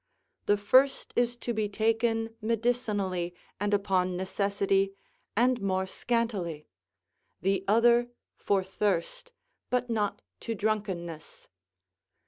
[0.47, 4.95] The first is to be taken medicinally and upon necessity,
[5.37, 6.65] and more scantily;
[7.41, 9.31] the other for thirst,
[9.69, 11.49] but not to, drunkenness.